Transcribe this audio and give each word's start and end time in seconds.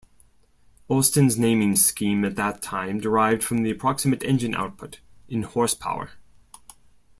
Austin's 0.89 1.37
naming 1.37 1.75
scheme 1.75 2.25
at 2.25 2.35
that 2.35 2.59
time 2.63 2.99
derived 2.99 3.43
from 3.43 3.61
the 3.61 3.69
approximate 3.69 4.23
engine 4.23 4.55
output, 4.55 4.99
in 5.29 5.43
horsepower. 5.43 6.09